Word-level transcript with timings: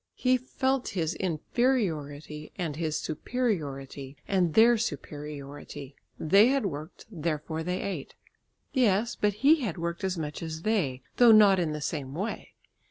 He 0.15 0.35
felt 0.35 0.87
his 0.97 1.13
inferiority 1.13 2.51
and 2.57 2.75
his 2.75 2.97
superiority; 2.97 4.17
and 4.27 4.55
their 4.55 4.75
superiority. 4.75 5.95
They 6.19 6.47
had 6.47 6.65
worked; 6.65 7.05
therefore 7.11 7.61
they 7.61 7.83
ate. 7.83 8.15
Yes, 8.73 9.15
but 9.15 9.33
he 9.45 9.57
had 9.61 9.77
worked 9.77 10.03
as 10.03 10.17
much 10.17 10.41
as 10.41 10.63
they, 10.63 11.03
though 11.17 11.31
not 11.31 11.59
in 11.59 11.71
the 11.71 11.81
same 11.81 12.15
way. 12.15 12.55